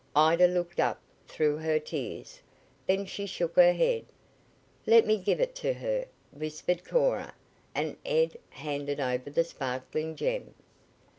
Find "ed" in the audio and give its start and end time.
8.03-8.37